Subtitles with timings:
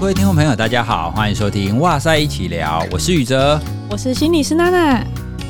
[0.00, 3.60] 各位听众朋友，大家好，欢迎收听《哇塞一起聊》，我是宇哲，
[3.90, 4.94] 我是心理师娜娜。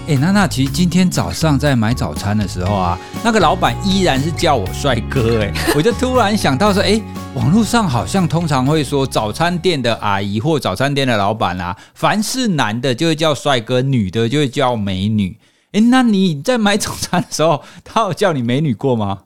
[0.08, 7.00] 哎，娜娜，其实今天早上在买早餐的时候啊，那个老板依然是叫我帅哥，哎， 我就突然想到说，哎，
[7.36, 15.38] 网络上好像通常会说早餐店的阿姨或早餐店的老板啊，凡是男的就会叫帅哥，女的就会叫美女。
[15.70, 19.16] 哎，那你在买早餐的时候，他有叫你美女过吗？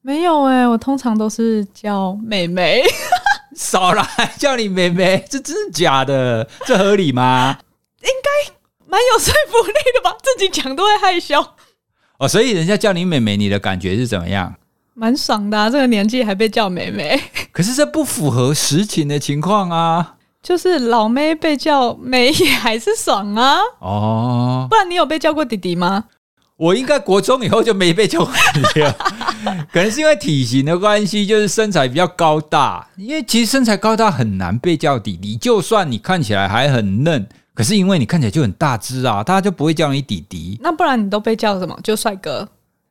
[0.00, 2.82] 没有哎，我通常都是叫妹妹。
[3.54, 4.04] 少来
[4.38, 6.48] 叫你妹妹， 这真是假的？
[6.66, 7.58] 这合理吗？
[8.02, 8.52] 应该
[8.86, 10.16] 蛮有说服力的吧？
[10.22, 11.44] 自己讲都会害羞。
[12.18, 14.54] 哦，所以人家叫你妹妹，你的感觉是怎么样？
[14.94, 17.20] 蛮爽的啊，这个年纪还被叫妹妹。
[17.50, 20.16] 可是这不符合实情的情况啊。
[20.42, 23.58] 就是老妹被叫妹也还是爽啊。
[23.78, 26.04] 哦，不然你有被叫过弟弟吗？
[26.62, 28.96] 我应该国中以后就没被叫过弟弟了，
[29.72, 32.86] 可能是因为体型的关系，就是身材比较高大。
[32.96, 40.56] 因为其实身材高大很难被叫弟弟，就算你看起来还很嫩，可是因为你看起来就很大只啊，大家就不会叫你弟弟。
[40.62, 41.76] 那不然你都被叫什么？
[41.82, 42.48] 就帅哥。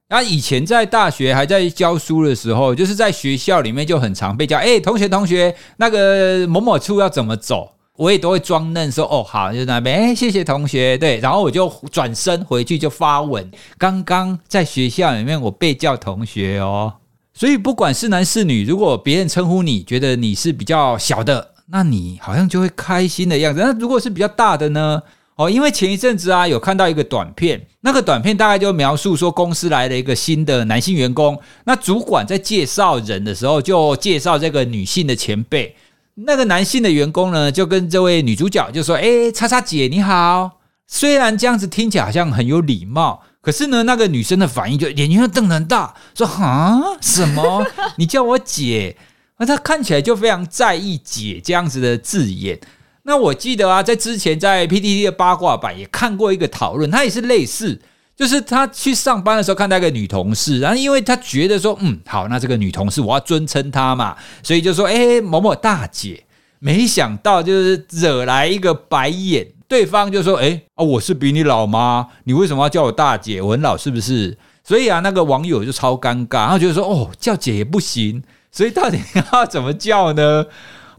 [0.09, 7.71] 那以前在大学还在教书的时候，就是在学校里面就很常被叫，哎，同学同学，那个某某处要怎么走？
[7.97, 13.51] 我也都会装嫩说哦好，就那边哎谢谢同学对，然后我就转身回去就发文。
[13.77, 16.93] 刚刚在学校里面我被叫同学哦，
[17.33, 23.61] 所以不管是男是女，如果别人称呼你觉得你是比较小的，那你好像就会开心的样子。
[23.61, 25.01] 那如果是比较大的呢？
[25.35, 35.75] 哦，因为前一阵子啊有看到一个短片，那个短片大概就描述说公司来了一个新的男性员工，那主管在介绍人的时候就介绍这个女性的前辈。
[36.15, 47.65] 那个男性的员工呢，就跟这位女主角就说：“哎，叉叉姐你好。”虽然这样子听起来好像很有礼貌，可是呢，那个女生的反应就眼睛瞪得很大，说：“啊，什么？
[47.95, 48.97] 你叫我姐？”
[49.39, 52.59] 那她看起来就非常在意“姐”这样子的字眼。
[53.03, 57.81] 那我记得啊，在之前在 PTT 的八卦版也看过一个讨论，它也是类似。
[58.21, 66.23] 就是他去上班的时候看到一个女同事，然后因为他觉得说，嗯，好，那这个女同事我要尊称她嘛，所以就说，哎，某某大姐。
[66.59, 72.09] 没想到就是惹来一个白眼，对方就说，哎，啊，我是比你老吗？
[72.25, 73.41] 你为什么要叫我大姐？
[73.41, 74.37] 我很老是不是？
[74.63, 78.21] 所以啊，那个网友就超尴尬，然后觉得说，哦，叫姐也不行，
[78.51, 78.99] 所以到底
[79.33, 80.45] 要怎么叫呢？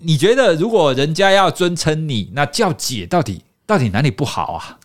[0.00, 4.78] 你觉得如果人家要尊称你，那叫姐到底到底哪里不好啊？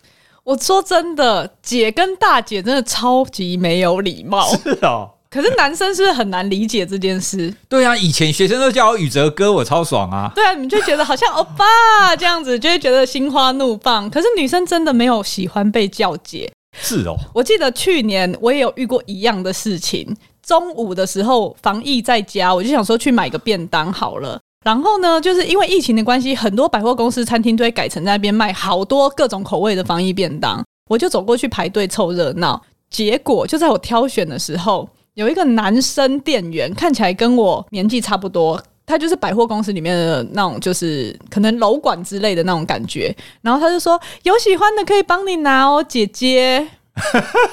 [0.48, 4.48] 我说真的，姐跟大姐真的超级没有礼貌。
[4.56, 7.52] 是哦，可是男生是不是很难理解这件事？
[7.68, 10.32] 对啊，以前学生都叫我宇哲哥，我超爽啊。
[10.34, 14.08] 对啊，你们就觉得好像欧巴这样子，就会觉得心花怒放。
[14.08, 16.50] 可是女生真的没有喜欢被叫姐。
[16.72, 20.16] 是哦，我记得去年我也有遇过一样的事情。
[20.42, 24.40] 中午的时候防疫在家，我就想说去买个便当好了。
[24.64, 30.62] 然后呢，就是因为疫情的关系，很多百货公司、餐厅都会改成在那边卖好多各种口味的防疫便当。
[30.88, 32.60] 我就走过去排队凑热闹，
[32.90, 43.14] 结果就在我挑选的时候，有一个男生店员，看起来跟我年纪差不多，他就是百货公司里面的那种，就是可能楼管之类的那种感觉。
[43.42, 46.66] 然后他就说：“有喜欢的可以帮你拿哦，姐姐。”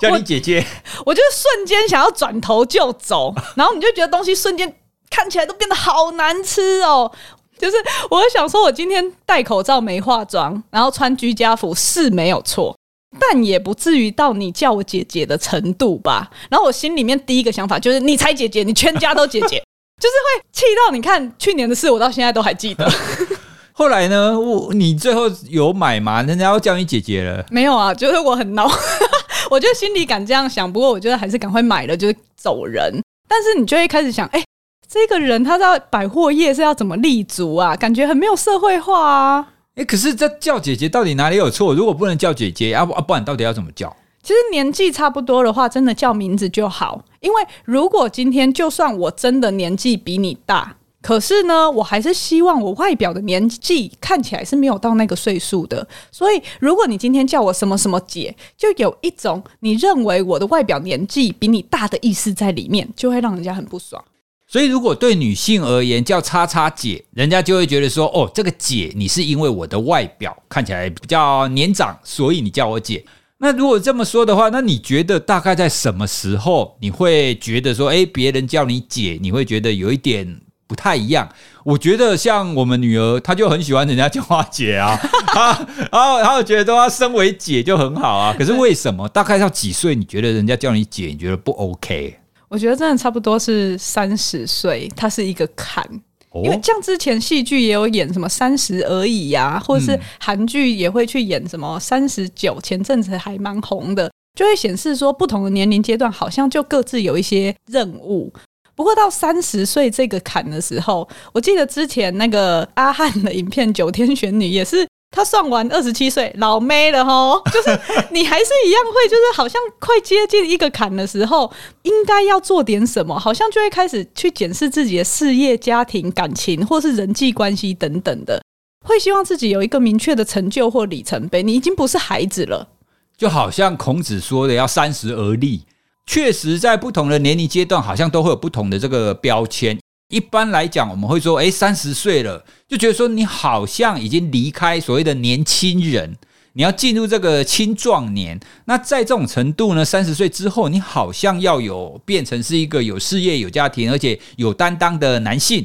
[0.00, 0.64] 叫你姐姐，
[0.98, 4.72] 我，我就瞬间想要转头就走，然后你就觉得东西瞬间。
[5.10, 7.10] 看起来都变得好难吃哦，
[7.58, 7.76] 就是
[8.08, 12.74] 我想说，我今天戴口罩没化妆，然后穿居家服是没有错，
[13.18, 16.30] 但也不至于到你叫我姐姐的程度吧。
[16.48, 19.58] 然后我心里面第一个想法就是，你才姐姐，你全家都姐姐，
[20.00, 22.90] 就是会气到你看去年的事，我到现在都还记得。
[23.74, 26.22] 后来呢，我你最后有买吗？
[26.22, 27.44] 人家要叫你姐姐了？
[27.50, 28.70] 没有啊，就是我很恼，
[29.50, 33.02] 我就心里敢这样想，不过我觉得还是赶快买了，就是走人。
[33.28, 34.44] 但是你就会开始想，哎、欸。
[34.92, 37.76] 这个人他在百货业是要怎么立足啊？
[37.76, 39.52] 感觉很没有社会化啊！
[39.76, 41.72] 哎，可是这叫姐姐到底哪里有错？
[41.72, 43.96] 如果不能叫姐姐，啊不啊，不然到底要怎么叫？
[44.20, 47.04] 其实年纪差不多的话，真的叫名字就好。
[47.20, 55.86] 因为如果今天就算我真的年纪比你大，可是呢，我还是希望我外表的年纪看起来是没有到那个岁数的。
[56.10, 64.02] 所以，如果你今天叫我什么什么姐，就有一种你认为我的外表年纪比你大的意思在里面，就会让人家很不爽。
[64.50, 73.04] 所以，如果对女性而言叫叉叉姐，人家就会觉得说：“哦，这个姐，你是因为我的外表看起来比较年长，所以你叫我姐。”
[73.38, 81.28] 那如果这么说的话，那你觉得大概在什么时候你会觉得说：“诶，别人叫你姐，你会觉得有一点不太一样？”
[81.62, 84.98] 我觉得像我们女儿，她就很喜欢人家叫她姐啊，
[85.32, 88.34] 啊，然后然后觉得她身为姐就很好啊。
[88.36, 89.08] 可是为什么？
[89.10, 92.16] 大概到几岁你觉得人家叫你姐，你觉得不 OK？
[92.50, 95.88] 我觉得真的差不多是三十岁，它是一个坎。
[96.34, 108.32] 因为像之前戏剧也有演什么三十而已呀、啊，或者是韩剧也会去演什么三十九，前阵子还蛮红的，就会显示说不同的年龄阶段好像就各自有一些任务。
[108.74, 114.86] 不过到三十岁这个坎的时候，我记得之前那个阿汉的影片《九天玄女》也是。
[115.10, 117.68] 他算完二十七岁老妹了齁， 就是
[118.12, 121.52] 你还是一样会，就是好像快接近一个坎的时候，
[121.82, 128.40] 应该要做点什么，好像就会开始去检视自己的事业、家庭、感情，或是人际关系等等的，
[128.86, 131.42] 会希望自己有一个明确的成就或里程碑。
[131.42, 132.68] 你已经不是孩子了，
[133.16, 135.64] 就好像孔子说的要三十而立，
[136.06, 139.76] 确实在不同的年龄阶段，好像都会有不同的这个标签。
[140.10, 146.16] 一般来讲，我们会说，哎，三十岁了，就觉得说你好像已经离开所谓的年轻人，
[146.54, 148.38] 你要进入这个青壮年。
[148.64, 155.64] 那在这种程度呢，三十岁之后，你好像要有变成是一个有事业、有家庭，而且有担当的男性。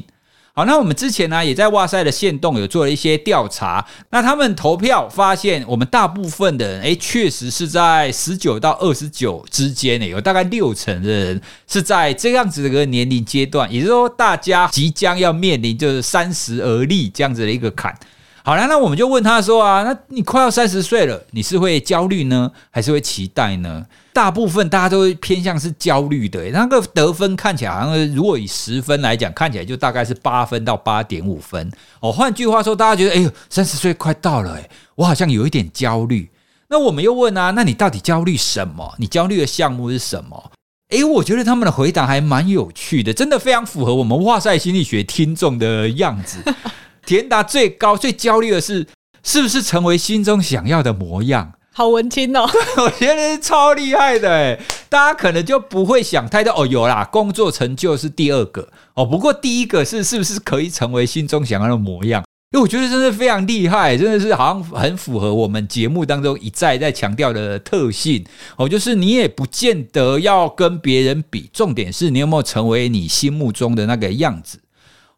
[0.58, 3.86] 好，那我们之前呢，也在哇塞的线动有做了一些调查。
[4.08, 17.94] 那他们投票发现，我们大部分的人，诶，确实是在十九到二十九之间呢，有大概六成的人是在这样子的一个年龄阶段，也就是说，大家即将要面临就是三十而立这样子的一个坎。
[18.42, 23.84] 好了，那我们就问他说啊，那你快要三十岁了，你是会焦虑呢，还是会期待呢？
[24.16, 31.70] 大部分大家都会偏向是焦虑的，那个得分看起来好像，如果以十分来讲，看起来就大概是八分到八点五分。
[32.00, 36.30] 哦，换句话说，大家觉得，哎呦，三十岁快到了，哎，我好像有一点焦虑。
[36.70, 38.94] 那我们又问啊，那你到底焦虑什么？
[38.96, 40.50] 你焦虑的项目是什么？
[40.88, 46.38] 哎，我觉得他们的回答还蛮有趣的，真的非常符合我们哇塞心理学听众的样子。
[47.04, 48.86] 填答最高、最焦虑的是，
[49.22, 51.52] 是不是成为心中想要的模样？
[51.76, 52.48] 好文青哦，
[52.80, 54.58] 我觉得是超厉害的哎！
[54.88, 56.66] 大家可能就不会想太多哦。
[56.66, 59.04] 有啦，工作成就是第二个哦。
[59.04, 62.24] 不过第一个是是不是可以成为心中想要的模样？
[62.54, 68.24] 因为我觉得真的非常厉害，真的是好像很符合我们节目当中一再在强调的特性
[68.56, 68.66] 哦。
[68.66, 74.60] 就是你也不见得要跟别人比，重点是你有没有成为你心目中的那个样子。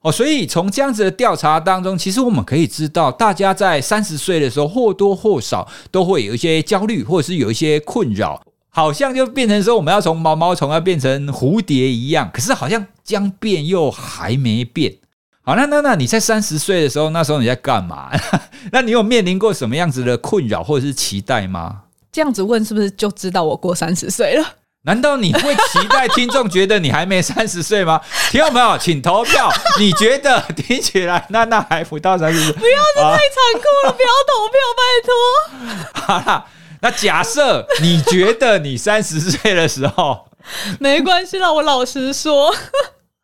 [0.08, 8.40] 哦，所以从这样子的调查当中，其实我们可以知道，大家在三十岁的时候或多或少都会有一些焦虑，或者是有一些困扰，
[8.70, 14.96] 好像就变成说我们要从毛毛虫要变成蝴蝶一样，可是好像将变又还没变。
[15.42, 18.10] 好，那那那你在三十岁的时候，那时候你在干嘛？
[18.72, 21.82] 那你有面临过什么样子的困扰或者是期待吗？
[22.10, 24.44] 这样子问是不是就知道我过三十岁了？
[24.88, 28.00] 难道你会期待听众觉得你还没三十岁吗？
[28.32, 28.78] 听众朋友？
[28.78, 29.52] 请投票。
[29.78, 32.52] 你觉得听起来那那还不到三十岁？
[32.54, 33.90] 不要，这太残酷了！
[33.90, 36.24] 啊、不要投票，拜托。
[36.24, 36.46] 好啦，
[36.80, 40.26] 那假设你觉得你三十岁的时候，
[40.80, 42.54] 没关系啦，我老实说。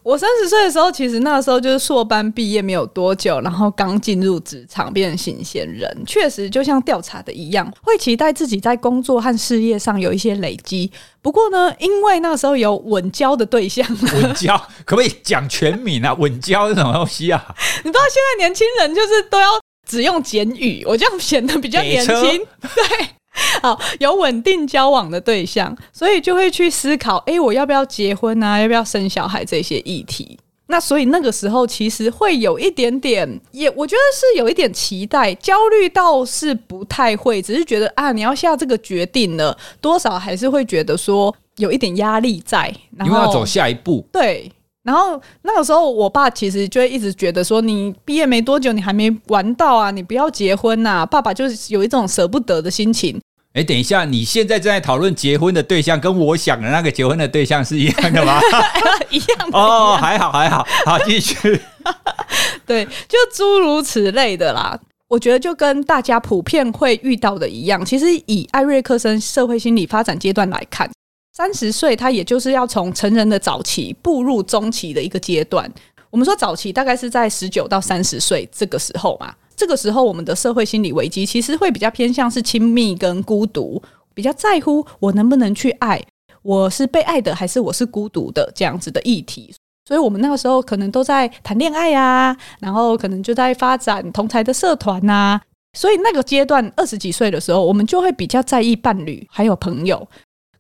[0.04, 5.90] 我三十岁的时候，其实那个时候就是硕班毕业没有多久，然后刚进入职场，变成新鲜人。
[6.06, 10.92] 确实，就像调查的一样，会期待自己在工作和事业上有一些累积。
[11.22, 14.54] 不过呢，因为那时候有稳交的对象，稳交
[14.84, 16.12] 可不可以讲全名啊？
[16.12, 17.42] 稳交是什么东西啊？
[17.82, 19.48] 你知道现在年轻人就是都要
[19.88, 22.14] 只用简语，我这样显得比较年轻，
[22.60, 23.08] 对。
[23.62, 28.60] 好，有稳定交往的对象，所以就会去思考：哎，我要不要结婚啊？
[28.60, 29.44] 要不要生小孩？
[29.44, 30.38] 这些议题。
[30.66, 44.06] 那所以那个时候其实会有一点点，也我觉得是有一点期待，焦虑倒是不太会，只是觉得啊，你要下这个决定了，多少还是会觉得说有一点压力在，然后因为要走下一步。
[44.10, 44.50] 对，
[44.84, 51.06] 然后那个时候我爸其实就会一直觉得说，你毕业没多久，你还没玩到啊，你不要结婚呐、啊。
[51.06, 53.18] 爸爸就是有一种舍不得的心情。
[53.54, 58.40] 哎，等一下，你现在正在讨论结婚的对象，跟我想的那个结婚的对象是一样的吗？
[59.10, 61.60] 一样的哦，还好还好，好继续。
[62.66, 64.78] 对，就诸如此类的啦。
[65.06, 70.90] 我觉得就跟大家普遍会遇到的一样，其实以艾瑞克森社会心理发展阶段来看，
[71.36, 75.68] 三十岁他也就是要从成人的早期步入中期的一个阶段。
[76.08, 79.34] 我们说早期大概是在十九到三十岁这个时候嘛。
[79.56, 83.82] 这个时候，我们的社会心理危机其实会比较偏向是亲密跟孤独，
[84.14, 86.00] 比较在乎我能不能去爱，
[86.42, 89.52] 我是被爱的还是我是孤独的这样子的议题。
[89.88, 95.40] 所以，我们那个时候可能都在谈恋爱啊，然后可能就在发展同才的社团呐。
[95.76, 100.08] 所以，那个阶段二十几岁的时候，我们就会比较在意伴侣还有朋友。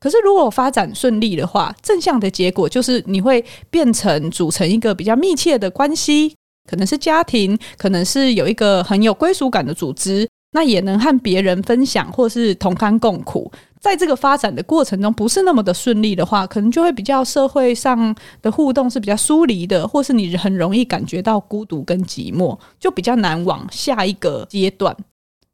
[0.04, 6.34] 可是，如果发展顺利的话，正向的结果就是你会变成组成一个比较密切的关系。
[6.68, 13.50] 可能是家庭，可能是有一个很有归属感的组织，那也能和别人分享或是同甘共苦。
[13.80, 24.94] 在这个发展的过程中，不是那么的顺利的话，可能就会比较社会上的互动是比较疏离的，或是你很容易感觉到孤独跟寂寞，就比较难往下一个阶段。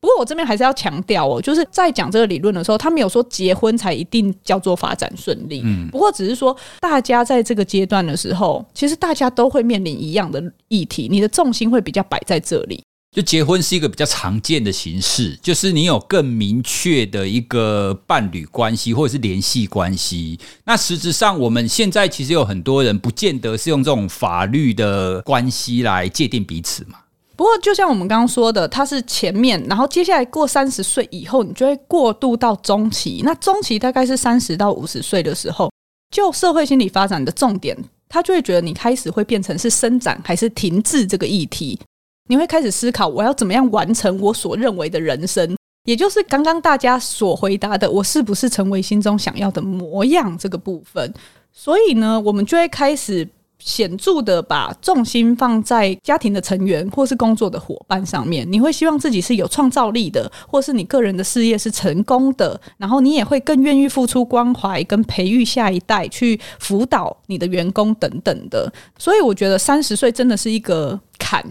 [0.00, 5.60] 不过我这边还是要强调哦，就是在讲这个理论的时候，他没有说结婚才一定叫做发展顺利。
[5.64, 12.82] 嗯，不过只是说大家在这个阶段的时候，其实大家都会面临一样的议题，你的重心会比较摆在这里。
[13.14, 20.38] 就结婚是一个比较常见的形式，就是你有更明确的一个伴侣关系或者是联系关系。
[20.64, 27.00] 那实质上，我们现在其实有很多人不见得是用这种法律的关系来界定彼此嘛。
[27.40, 33.22] 不过，就像我们刚刚说的，它是前面，然后接下来过三十岁以后，你就会过渡到中期。
[33.24, 35.72] 那中期大概是三十到五十岁的时候，
[36.14, 37.74] 就社会心理发展的重点，
[38.10, 41.80] 他就会觉得你开始会变成是伸展还是停滞这个议题。
[42.28, 45.56] 你会开始思考，我要怎么样完成我所认为的人生，
[45.86, 51.10] 也就是刚刚大家所回答的，我是不是成为心中想要的模样这个部分。
[51.50, 53.26] 所以呢，我们就会开始
[53.60, 58.50] 显著的把重心放在家庭的成员或是工作的伙伴上面。
[58.50, 68.72] 你会希望自己是有创造力的，或是你个人的事业是成功的，然后你也会更愿意付出关怀跟培育下一代，去辅导你的员工等等的。
[68.98, 71.44] 所以我觉得三十岁真的是一个坎。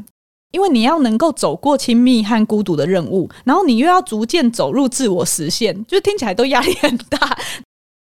[0.51, 7.37] 因为你要能够走过亲密和孤独的任务，然后你又要逐渐走入自我实现，就听起来都压力很大。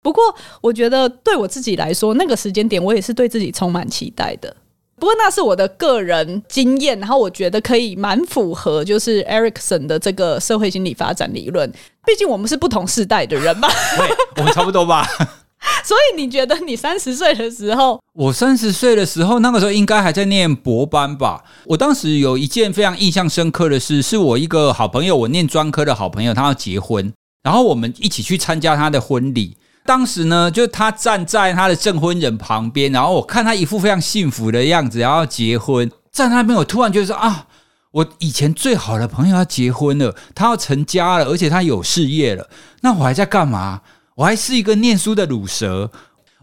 [0.07, 0.23] 不过，
[0.61, 4.55] 我觉得对我自己来说，那个时间点我也是对自己充满期待的。
[4.95, 11.69] 不过那是我的个人经验，然后我觉得可以蛮符合，就是 Erikson 的这个社会心理发展理论。
[12.05, 13.67] 毕竟我们是不同世代的人嘛，
[13.99, 15.05] 对，我们差不多吧。
[15.83, 21.43] 所以你觉得你三十岁的时候，我三十岁的时候，那个时候应该还在念博班吧？
[21.65, 27.11] 我当时有一件非常印象深刻的事，是我一个好朋友，我念专科的好朋友，他要结婚，
[27.43, 29.57] 然后我们一起去参加他的婚礼。
[29.87, 37.47] 当时呢，就他站在他的证婚人旁边，然后我看他一副非常幸福的样子，然后结婚，在那边我突然觉得说啊，
[37.91, 42.49] 我以前最好的朋友要结婚了，他要成家了，而且他有事业了，
[42.81, 43.79] 那我还在干嘛？
[44.15, 45.89] 我还是一个念书的鲁蛇，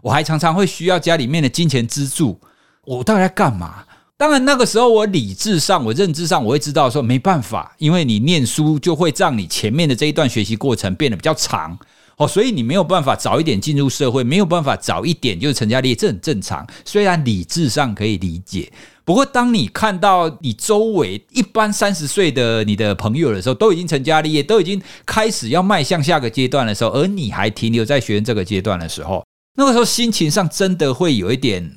[0.01, 2.39] 我还常常会需要家里面的金钱资助。
[2.83, 3.83] 我到底在干嘛？
[4.17, 11.77] 当然那个时候我理智上、我认知上，我会知道说没办法，因为你念书就会让你前面的这一段学习过程变得比较长
[12.17, 16.65] 哦，所以你没有办法早一点进入社会，没有办法早一点就是成家立业，这很正常。
[16.85, 18.71] 虽然理智上可以理解。
[19.03, 29.23] 不过，当你看到你周围一般三十岁的你的朋友的时候，都已经成家立业，都已经开始要迈向下个阶段的时候，而你还停留在学生这个阶段的时候，
[29.57, 31.75] 那个时候心情上真的会有一点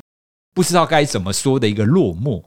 [0.54, 2.42] 不知道该怎么说的一个落寞。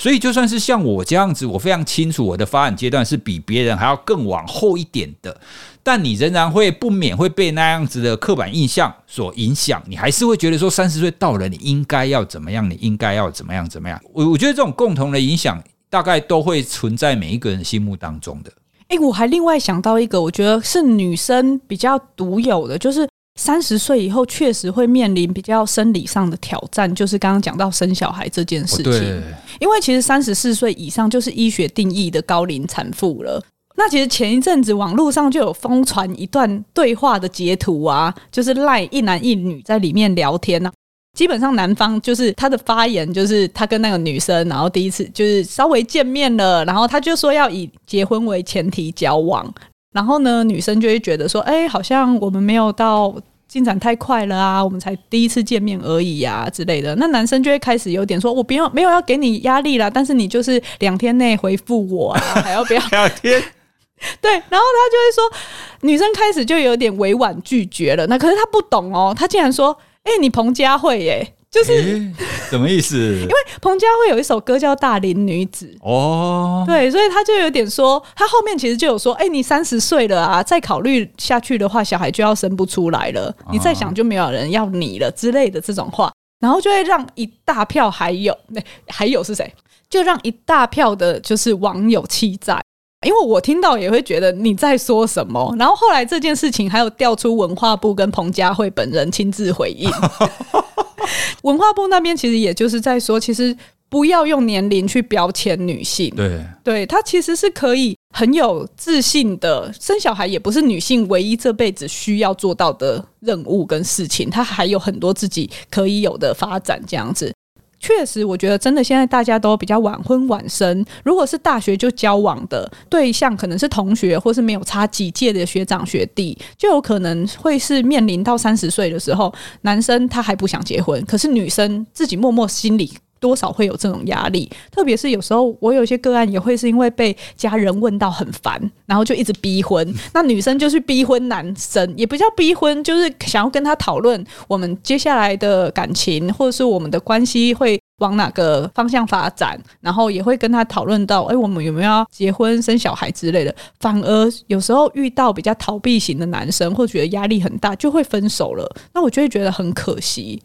[0.00, 5.38] 所以，就算是像我这样子，我非常清楚我的发展阶段是比别人还要更往后一点的，
[5.82, 9.82] 但你仍然会不免会被那样子的刻板印象所影响。
[9.86, 12.68] 你还是会觉得说，三十岁到了，你应该要怎么样？
[12.70, 13.68] 你应该要怎么样？
[13.68, 14.00] 怎么样？
[14.14, 18.50] 我我觉得这种共同的影响，大概都会存在每一个人心目当中的。
[18.88, 23.06] 诶、我还另外想到一个，我觉得是女生比较独有的，就是。
[23.40, 29.22] 三十岁以后，确实会面临比较生理上的挑战，就是刚刚讲到生小孩这件事情。
[29.58, 33.42] 因为其实三十四岁以上就是医学定义的高龄产妇了。
[33.76, 40.70] 那其实前一阵子网络上就有疯传一段对话的截图啊，就是赖一男一女在里面聊天啊。
[41.16, 49.50] 基本上男方就是他的发言，就是他跟那个女生，然后第一次就是稍微见面了，然后他就说要以结婚为前提交往。
[49.92, 53.12] 然后呢，女生就会觉得说，哎，好像我们没有到
[53.50, 56.94] 进展太快了啊，我们才第一次见面而已啊之类的。
[56.94, 62.80] 那男生就会开始有点说，我不要没有要给你压力啦，但是你就是两天内回复我啊， 还要不要？
[62.92, 63.42] 两天？
[64.22, 65.32] 对，然后他就会说，
[65.80, 68.06] 女生开始就有点委婉拒绝了。
[68.06, 71.34] 那可是他不懂哦，他竟然说，哎，你彭佳慧耶。
[71.50, 72.12] 就是、欸、
[72.48, 72.96] 什么意思？
[72.96, 89.52] 因为彭佳慧有一首歌叫《大龄女子》哦，对，所以他就有点说，他后面其实就有说，哎、欸，你三十岁了啊，再考虑下去的话，小孩就要生不出来了，你再想就没有人要你了之类的这种话，然后就会让一大票还有那还有是谁？
[89.88, 92.62] 就让一大票的就是网友气在，
[93.04, 95.52] 因为我听到也会觉得你在说什么。
[95.58, 99.90] 然后后来这件事情还有调出文化部跟彭佳慧本人亲自回应。
[101.42, 103.56] 文化部那边其实也就是在说，其实
[103.88, 106.12] 不要用年龄去标签女性。
[106.14, 114.30] 对，对，她其实是可以很有自信的生小孩，也不是女性唯一这辈子需要做到的任务跟事情。
[114.30, 117.32] 她还有很多自己可以有的发展，这样子。
[117.80, 120.84] 确实，我觉得真的现在大家都比较晚婚晚生。
[121.02, 129.32] 如果是大学就交往的对象，可能是同学，或是没有差几届的学长学弟，就有可能会是面临到三十岁的时候，
[129.62, 132.92] 男生他还不想结婚，可是女生自己默默心里。
[133.20, 139.94] 多少会有这种压力，特别是有时候我有些个案也会是因为被家人问到很烦，然后就一直逼婚。
[140.12, 153.54] 那女生就是逼婚男生，也不叫逼婚，就是想要跟他讨论我们接下来的感情，或者是我们的关系会往哪个方向发展，然后也会跟他讨论到，哎，我们有没有要结婚生小孩之类的。
[153.78, 158.66] 反而有时候遇到比较逃避型的男生，或觉得压力很大，就会分手了。
[158.94, 160.40] 那我就会觉得很可惜。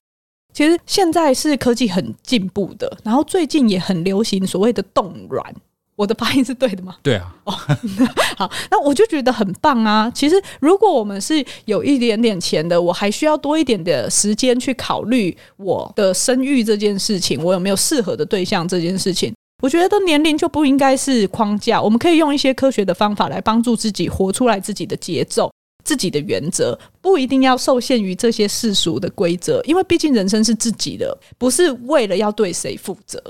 [0.56, 5.54] 其实现在是科技很进步的，然后最近也很流行所谓的冻卵。
[5.98, 6.96] 我的发音是对的吗？
[7.04, 7.36] 对啊。
[7.44, 7.52] 哦，
[8.38, 10.10] 好，那我就觉得很棒啊。
[10.16, 19.34] 其实如果我们是有一点点钱的，我还需要多一点的时间去考虑我的生育这件事情，我有没有适合的对象这件事情。
[19.62, 25.50] 我觉得年龄就不应该是框架，我们可以用一些科学的方法来帮助自己活出来自己的节奏。
[25.86, 33.24] 自己的原则不一定要受限于这些世俗的规则，因为毕竟人生是自己的，不是为了要对谁负责。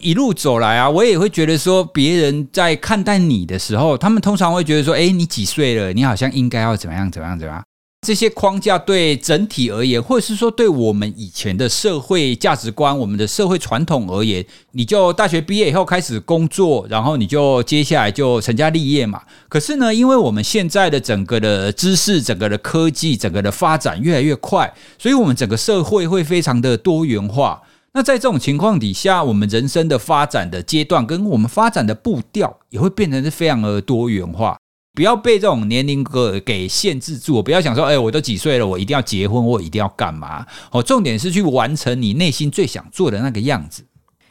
[0.00, 5.92] 一路走来啊，我也会觉得说，别人在看待你的时候，他们通常会觉得说：“诶，你几岁了？
[5.92, 7.62] 你好像应该要怎么样，怎么样，怎么样。”
[8.06, 14.42] 这些框架对整体而言，或者是说对我们以前的社会价值观、我们的社会传统而言，
[14.72, 19.20] 你就大学毕业以后开始工作，然后你就接下来就成家立业嘛。
[19.50, 27.60] 可是呢，因为我们现在的整个的知识、整个的科技、整个的发展越来越快，所以我们整个社会会非常的多元化。
[27.92, 34.56] 那在这种情况底下，我们人生的发展的阶段跟我们发展的步调也会变成是非常的多元化。
[34.92, 40.44] 不要被这种年龄个给限制住，不要想说，哎，我都几岁了，我一定要结婚，我一定要干嘛？
[40.72, 43.84] 哦，重点是去完成你内心最想做的那个样子。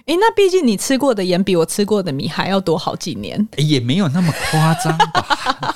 [0.05, 5.75] 诶，那毕竟你吃过的盐比我吃过的米还要多好几年，也没有那么夸张吧？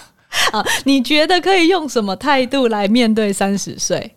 [0.51, 4.15] 啊，你觉得可以用什么态度来面对三十岁？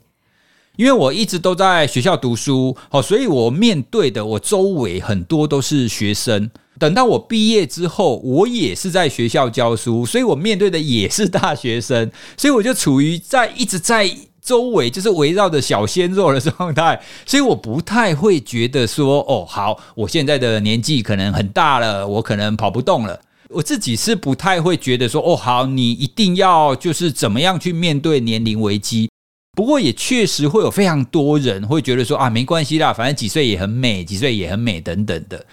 [0.76, 6.50] 因为我一直都在学校读书，哦，所以我面对的我周围很多都是学生。
[6.78, 14.10] 等到我毕业之后，我也是在学校教书，所以我面对的也是大学生，所以我就处于在一直在
[14.42, 29.08] 周围就是围绕着小鲜肉的状态，所以我不太会觉得说，哦，好，我现在的年纪可能很大了，我可能跑不动了，我自己是不太会觉得说，哦，好，你一定要就是怎么样去面对年龄危机。
[29.56, 35.44] 不过也确实会有非常多人会觉得说，啊，没关系啦，反正几岁也很美，几岁也很美等等的。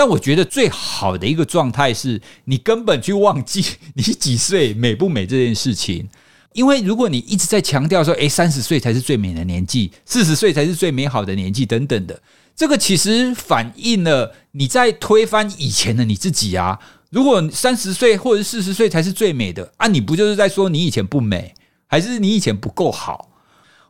[0.00, 6.08] 但我觉得最好的一个状态是你根本去忘记 你几岁美不美这件事情，
[6.54, 12.18] 因为如果你一直在强调说，诶，三十岁才是最美的年纪，四十岁才是最美好的年纪等等的，
[12.56, 16.78] 这个其实反映了你在推翻以前的你自己啊。
[17.10, 21.52] 如果三十岁或者四十岁才是最美的啊，你不就是在说你以前不美，
[21.86, 23.28] 还是你以前不够好？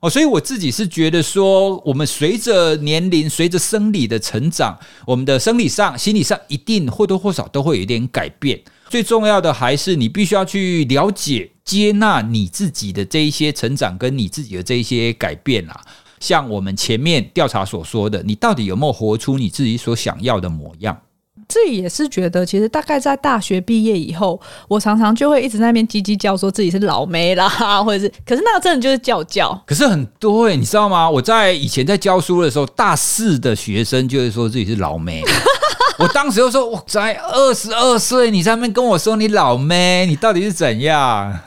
[0.01, 8.59] 哦，所以我自己是觉得说，我们随着年龄、随着生理的成长，我们的生理上、心理上一定或多或少都会有一点改变。
[8.89, 15.79] 最重要的还是你必须要去了解、接纳你自己的这一些成长，跟你自己的这一些改变啊。
[16.19, 20.99] 像我们前面调查所说的，你到底有没有活出你自己所想要的模样？
[21.51, 27.49] 自己也是觉得，其实大概在大学毕业以后，我常常就会一直在那边叽叽叫，说自己是老妹啦，
[27.83, 29.61] 或者是，可是那个真的就是叫叫。
[29.67, 31.11] 可是很多诶，你知道吗？
[31.11, 35.23] 我在以前在教书的时候，大四的学生就会说自己是老妹。
[35.99, 41.41] 我当时就说我才二十二岁，你在那边跟我说你老妹，你到底是怎样？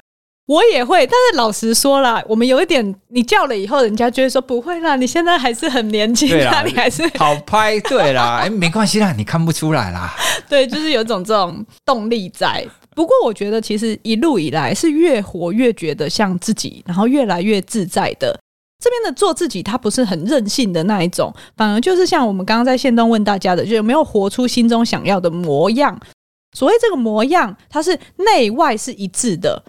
[0.45, 10.13] 我也会，但是老实说啦，我们有一点，你叫了以后，人家就会说不会啦，你现在还是很年轻，对啦，你还是好拍，对啦， 哎，没关系啦，你看不出来啦，
[10.49, 12.65] 对，就是有种这种动力在。
[12.93, 18.37] 不过我觉得，其实一路以来是越活越觉得像自己，然后越来越自在的。
[18.83, 25.97] 这边的做自己，它不是很任性的那一种，反而就是像我们刚刚在线动问大家的，就有没有活出心中想要的模样？
[26.53, 29.63] 所谓这个模样，它是内外是一致的。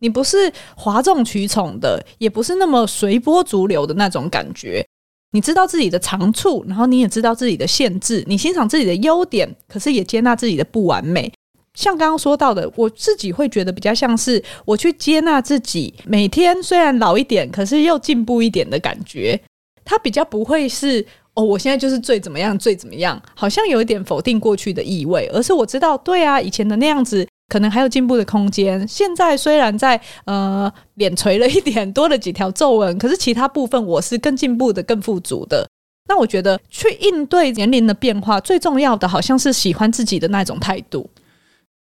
[0.00, 4.84] 你不是哗众取宠的，也不是那么随波逐流的那种感觉。
[5.32, 11.30] 你知道自己的长处，然后你也知道自己的限制，你欣赏自己的优点，可是也接纳自己的不完美。
[11.74, 19.38] 像刚刚说到的，我自己会觉得比较像是我去接纳自己，每天虽然老一点，可是又进步一点的感觉。
[19.84, 27.28] 它比较不会是哦，我现在就是最怎么样，最怎么样，好像有一点否定过去的意味，而是我知道，对啊，以前的那样子。
[27.48, 28.86] 可能还有进步的空间。
[28.86, 35.66] 现在虽然在呃脸垂了一点，多了几条皱纹，可是其他部分我是更进步的、更富足的。
[36.08, 41.08] 那我觉得去应对年龄的变化，最重要的好像是喜欢自己的那种态度。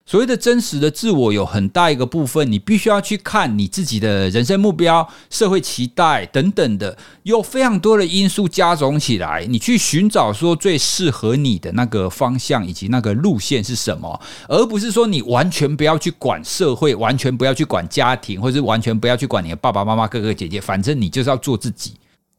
[0.07, 21.93] 所谓的真实的自我，有很大一个部分，你必须要去看你自己的人生目标、社会期待等等的，有非常多的因素加总起来，你去寻找说最适合你的那个方向以及那个路线是什么，而不是说你完全不要去管社会，完全不要去管家庭，或是完全不要去管你的爸爸妈妈、哥哥姐姐，反正你就是要做自己。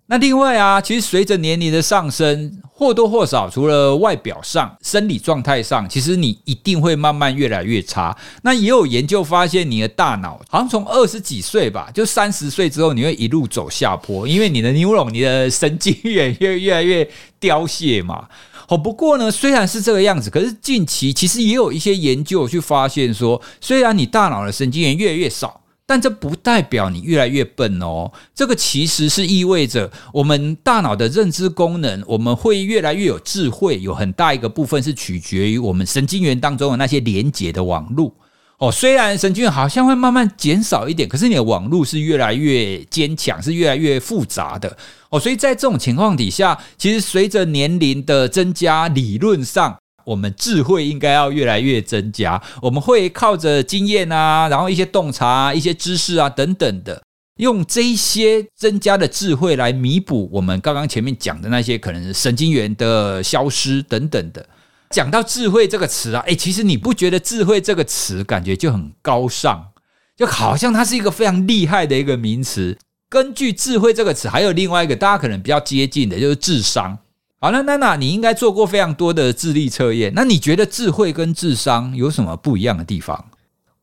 [0.08, 8.16] 那另外啊，其实随着年龄的上升，或多或少，除了外表上、生理状态上，其实你一定会慢慢越来越差。
[8.42, 17.08] 那也有研究发现，你的大脑好像从二十几岁吧，就三十岁之后，你会一路走下坡，因为你的 neuron、你的神经元越越来越
[17.40, 18.28] 凋谢嘛。
[18.68, 25.62] 哦，不过呢，虽然是这个样子，可是近期其实也有一些研究去发现说，虽然你大脑的神经元越来越少。
[25.88, 38.12] 但这不代表你越来越笨哦，这个其实是意味着我们大脑的认知功能，我们会越来越有智慧，有很大一个部分是取决于我们神经元当中的那些连接的网路
[38.58, 38.72] 哦。
[38.72, 44.76] 虽然神经元好像会慢慢减少一点，可是你的网路是越来越坚强，是越来越复杂的
[45.10, 45.20] 哦。
[45.20, 49.78] 所以在这种情况底下，其实随着年龄的增加，理论上。
[50.06, 57.02] 我们智慧应该要越来越增加，我们会靠着经验啊，然后一些洞察，一些知识啊等等的，
[57.38, 64.48] 用这些增加的智慧来弥补我们刚刚前面讲的那些可能神经元的消失等等的。
[64.90, 69.60] 讲到智慧这个词啊，诶，其实你不觉得智慧这个词感觉就很高尚，
[70.16, 72.78] 就好像它是一个非常厉害的一个名词。
[73.08, 76.96] 根据智慧这个词，还有另外一个大家可能比较接近的，就是智商。
[77.38, 80.10] 好了，娜娜，你应该做过非常多的智力测验。
[80.14, 83.26] 那你觉得智慧跟智商有什么不一样的地方？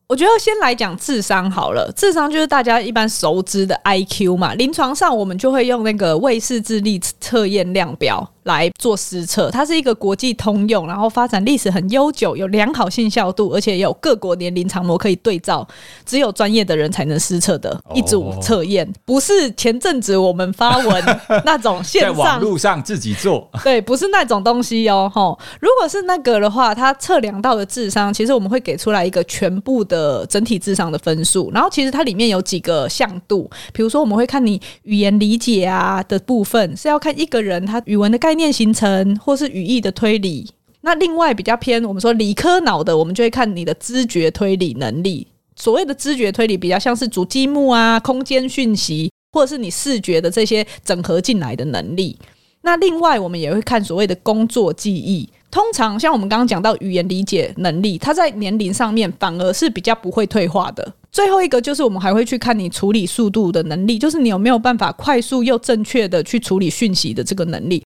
[0.07, 4.55] 我觉得先来讲智商好了，智商就是大家一般熟知的 IQ 嘛。
[4.55, 15.67] 临床上我们就会用那个魏氏智力测验量表来做施测，它是一个国际通用，然后发展历史很悠久，有良好信效度，而且有各国年龄长模可以对照，
[16.05, 25.09] 只有专业的人才能施测的一组测验，不是前阵子我们发文那种线上在网路上自己做， 对，不是那种东西哦。
[25.13, 38.32] 吼，如果是那个的话，它测量到的智商，其实我们会给出来一个全部的整体智商的分数，然后其实它里面有几个向度，比如说我们会看你语言理解啊的部分，是要看一个人他语文的概念。
[38.33, 40.49] 概念形成或是语义的推理，
[40.81, 45.27] 那另外比较偏我们说理科脑的，我们就会看你的知觉推理能力。
[45.55, 52.17] 所谓的知觉推理，比较像是主积木啊、空间讯息，或者是你视觉的这些整合进来的能力。
[52.63, 55.29] 那另外我们也会看所谓的工作记忆。
[55.51, 60.91] 通常像我们刚刚讲到语言理解能力，它在年龄上面反而是比较不会退化的。
[61.11, 67.83] 最后一个就是我们还会去看你处理速度的能力，就是你有没有办法快速又正确的去处理讯息的这个能力。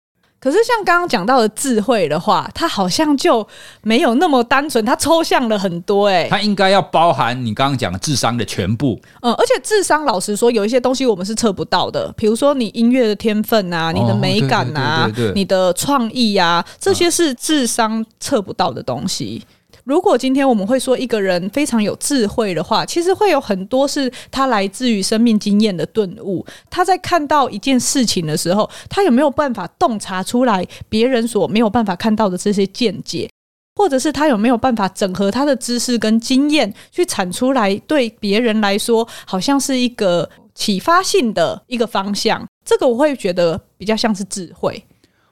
[0.41, 3.47] 可是像刚刚讲到的智慧的话，它好像就
[3.83, 6.29] 没有那么单纯，它抽象了很多哎、欸。
[6.31, 8.99] 它应该要包含你刚刚讲的智商的全部。
[9.21, 19.43] 嗯，而且智商老实说，有一些东西我们是测不到的，比如说你音乐的天分啊，你的美感啊，你的创意啊，这些是智商测不到的东西。
[19.85, 26.45] 如果今天我们会说一个人非常有智慧的话，其实会有很多是他来自于生命经验的顿悟。
[26.69, 33.29] 他在看到一件事情的时候，他有没有办法洞察出来别人所没有办法看到的这些见解，
[33.77, 42.47] 或者是他有没有办法整合他的知识跟经验去产出来，对别人来说好像是一个启发性的一个方向。
[42.65, 44.85] 这个我会觉得比较像是智慧。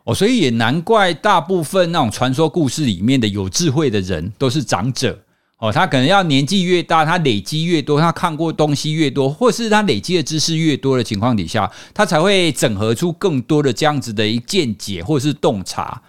[0.08, 5.18] 哦，所以也难怪大部分那种传说故事里面的有智慧的人都是长者
[5.58, 16.00] 哦，他可能要年纪越大，他累积越多，他看过东西越多，或是他累积的知识越多的情况底下，他才会整合出更多的这样子的一见解或是洞察。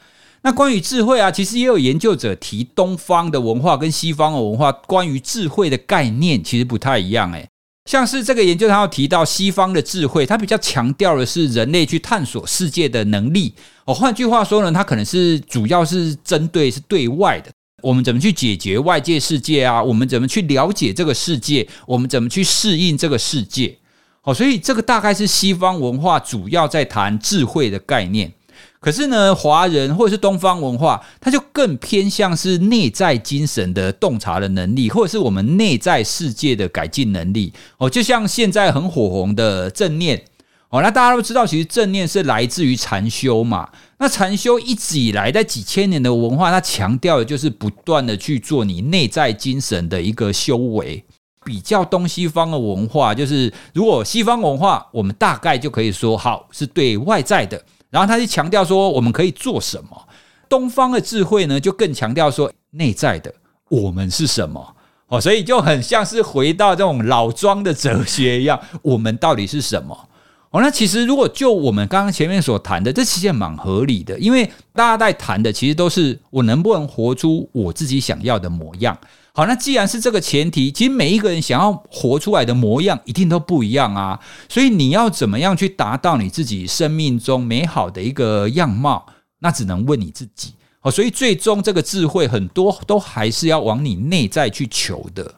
[0.43, 7.45] 那关于智慧啊，其实也有研究者提东方的文化跟西方的文化关于智慧的概念其实不太一样诶。
[7.89, 13.51] 像是这个研究，他要提到西方的智慧，它比较强调的是人类去探索世界的能力。
[13.85, 17.49] 哦，换句话说呢，它可能是主要是针对是对外的，
[17.81, 19.81] 我们怎么去解决外界世界啊？
[19.81, 21.67] 我们怎么去了解这个世界？
[21.87, 23.75] 我们怎么去适应这个世界？
[24.21, 28.31] 哦，所以这个大概是西方文化主要在谈智慧的概念。
[28.79, 37.53] 可是呢，华人或者是东方文化，它就更偏向是内在精神的洞察的能力，或者是我们内在世界的改进能力。
[37.77, 40.23] 哦，就像现在很火红的正念。
[40.69, 43.67] 哦，那大家都知道，其实正念是来自于禅修嘛。
[43.97, 51.03] 那禅修一直以来在几千年的文化，它强调的就是不断的去做你内在精神的一个修为。
[51.43, 57.59] 比较东西方的文化，就是如果西方文化，我们大概就可以说，好，是对外在的。
[57.89, 60.07] 然后他就强调说我们可以做什么。
[60.47, 63.33] 东方的智慧呢，就更强调说内在的
[63.69, 64.75] 我们是什么
[65.07, 70.09] 哦，所以就很像是回到这种老庄的哲学一样，我们到底是什么？
[70.51, 78.97] 哦，那其实如果就我们刚刚前面所谈的，这其实蛮合理的，因为大家在谈的其实都是我能不能活出我自己想要的模样。
[79.39, 89.05] 好，那既然是这个前提，其实每一个人想要活出来的模样一定都不一样啊，所以你要怎么样去达到你自己生命中美好的一个样貌，
[89.39, 90.55] 那只能问你自己。
[90.81, 95.35] 好，所以最终这个智慧很多都还是要往你内在去求的。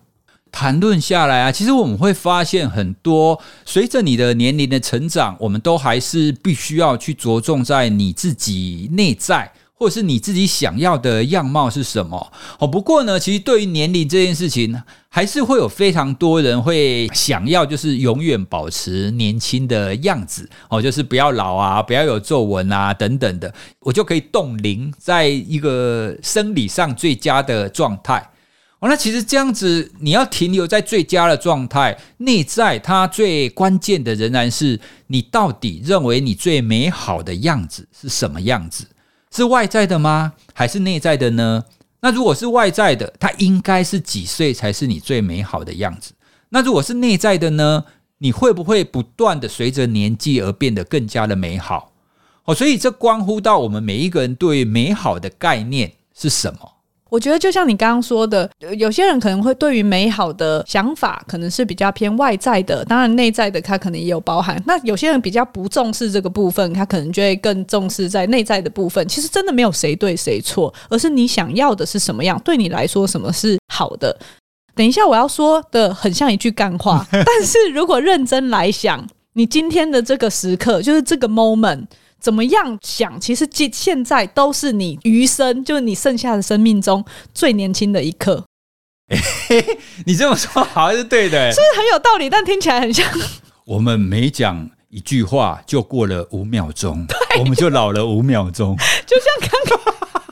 [0.52, 12.32] 谈论下来啊，其实我们会发现很多，随着你的年龄的成长，我们都还是必须要去着重在你自己内在，或者是你自己想要的样貌是什么。
[12.60, 20.48] 哦，不过呢，其实对于年龄这件事情，还是会有非常多人会想要，就是永远保持年轻的样子。
[20.70, 28.30] 哦，就是不要老啊，不要有皱纹啊，等等的，我就可以冻龄在一个生理上最佳的状态。
[28.82, 38.86] 哦，那其实这样子，你要停留在最佳的状态，内在它最关键的仍然是你到底认为你最美好的样子是什么样子？
[39.32, 40.34] 是外在的吗？
[40.54, 41.64] 还是内在的呢？
[42.02, 46.14] 那如果是外在的，它应该是几岁才是你最美好的样子？
[46.50, 47.86] 那如果是内在的呢？
[48.18, 51.92] 你会不会不断的随着年纪而变得更加的美好？
[52.44, 56.74] 哦，所以这关乎到我们每一个人对美好的概念是什么？
[57.12, 64.58] 我觉得就像你刚刚说的，有些人可能会对于美好的想法，可能是比较偏外在的，当然内在的他可能也有包含。
[64.66, 69.06] 那有些人比较不重视这个部分，他可能就会更重视在内在的部分。
[69.10, 74.18] 其实真的没有谁对谁错，而是你想要的是什么样，对你来说什么是好的。
[74.74, 81.88] 等一下我要说的很像一句干话， 但是如果认真来想，你今天的这个时刻，就是这个 moment。
[82.22, 83.20] 怎么样想？
[83.20, 87.04] 其实现现在都是你余生，就是你剩下的生命中
[87.34, 88.46] 最年轻的一刻。
[89.10, 92.30] 欸， 你这么说好像是对的，是很有道理？
[92.30, 93.06] 但听起来很像。
[93.66, 97.06] 我们每讲一句话，就过了五秒钟，
[97.40, 100.24] 我们就老了五秒钟，就像刚刚。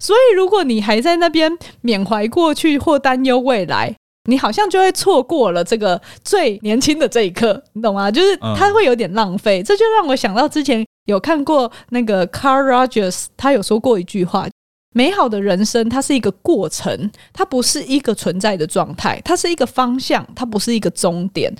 [0.00, 3.94] 所以，如果你还在那边缅怀过去或担忧未来，
[4.28, 8.10] 你好像就会错过了这个最年轻的这一刻，你懂吗？
[8.10, 9.62] 就是它会有点浪费。
[9.62, 10.84] 这就让我想到之前。
[11.08, 14.46] 有看过那个 Carl Rogers，他有说过一句话：
[14.94, 21.50] 美好的人生，它是一个过程，它不是一个存在的状态，它是一个方向，它不是一个终点。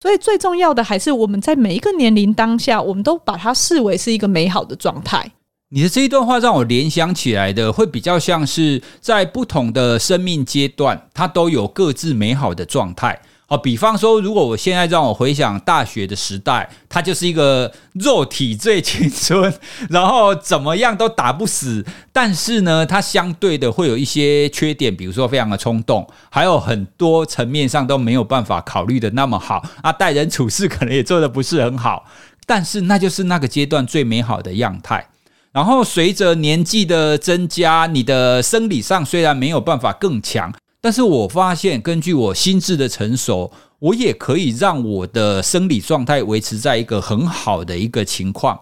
[0.00, 5.30] 所以最重要的还是我们在每一个年龄当下，我们都把它视为是一个美好的状态。
[5.68, 13.22] 你的这一段话让我联想起来的，会比较像是在不同的生命阶段，它都有各自美好的状态。
[13.52, 19.52] 哦，比方说，如果我现在让我回想大学的时代，它就是一个肉体最青春，
[19.90, 21.84] 然后怎么样都打不死，
[22.14, 32.06] 但是呢，它相对的会有一些缺点，比如说非常的冲动，还有很多层面上都没有办法考虑的那么好啊，待人处事可能也做的不是很好，
[32.46, 35.06] 但是那就是那个阶段最美好的样态。
[35.52, 40.50] 然后随着年纪的增加，你的生理上虽然没有办法更强。
[40.82, 48.58] 但是我发现，根据我心智的成熟，我也可以让我的生理状态维持在一个很好的一个情况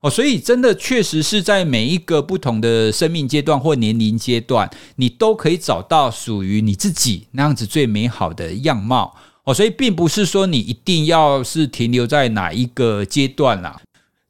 [0.00, 0.08] 哦。
[0.08, 9.52] 所以，真的确实是在每一个不同的生命阶段或年龄阶段，你都可以找到属于你自己那样子最美好的样貌哦。
[9.52, 13.80] 所以，并不是说你一定要是停留在哪一个阶段啦。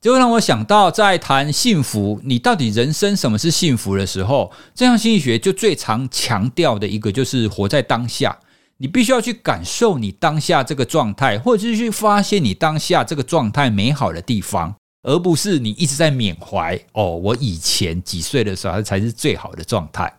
[0.07, 8.39] 就让我想到，在谈幸福，你到底人生什么是幸福的时候，正向心理学就最常强调的一个就是活在当下。
[8.77, 20.17] 你必须要去感受你当下这个状态，或者是去发现你当下这个状态美好的地方，而不是你一直在缅怀哦，我以前几岁的时候才是最好的状态。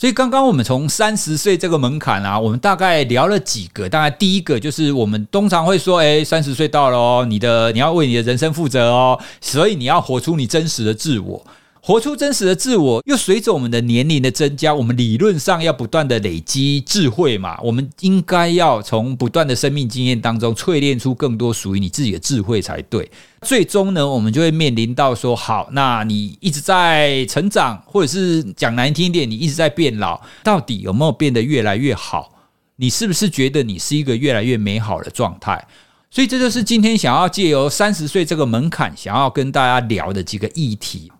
[0.00, 3.88] 所以刚刚我们从三十岁这个门槛啊，我们大概聊了几个。
[3.88, 11.44] 大概第一个就是我们通常会说，诶，三十岁到了哦，你的你要为你的人生负责哦，所以你要活出你真实的自我。
[11.88, 17.58] 活出真实的自我，又随着我们的年龄的增加，我们理论上要不断的累积智慧嘛。
[17.62, 23.10] 我们应该要从不断的生命经验当中淬炼出更多属于你自己的智慧才对。
[23.40, 32.34] 最终呢，我们就会面临到说：好，那你一直在成长，或者是讲难听一点，你一直在变老，到底有没有变得越来越好？
[32.76, 35.66] 你是不是觉得你是一个越来越美好的状态？
[36.10, 41.10] 所以这就是今天想要借由三十岁这个门槛，想要跟大家聊的几个议题。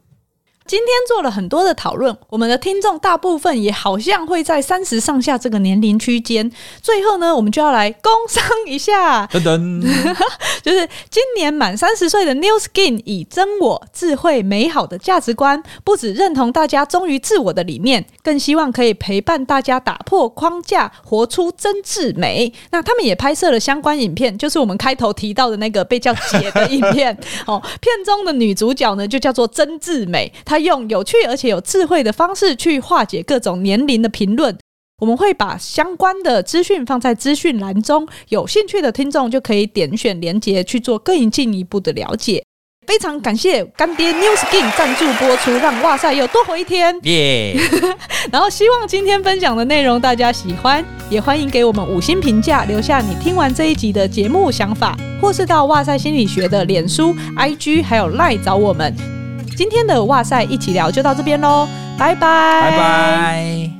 [0.68, 6.52] 今天做了很多的讨论，我们的听众大部分也好像会在三十上下这个年龄区间。
[6.82, 9.82] 最后呢，我们就要来工商一下，噔噔，
[10.62, 22.52] 就是今年满三十岁的 New Skin 以真我、智慧、美好的价值观，不只认同大家忠于自我的理念，更希望可以陪伴大家打破框架，活出真挚美。
[22.72, 27.58] 那他们也拍摄了相关影片，就是我们开头提到的那个被叫姐的影片哦。
[27.80, 30.57] 片中的女主角呢，就叫做真挚美，她。
[30.58, 34.56] 用有趣而且有智慧的方式去化解各种年龄的评论，
[35.00, 42.42] 我们会把相关的资讯放在资讯栏中，有兴趣的听众就可以点选连接去做更进一步的了解。
[42.86, 46.98] 非常感谢干爹 New Skin 赞助播出，让哇塞又多活一天。
[47.02, 47.54] 耶.
[48.32, 59.17] 然后希望今天分享的内容大家喜欢，也欢迎给我们五星评价，留下你听完这一集的节目想法，或是到哇塞心理学的脸书、IG 还有 Line 找我们。
[59.58, 61.66] 今天的哇塞一起聊就到这边喽，
[61.98, 63.77] 拜拜，拜拜。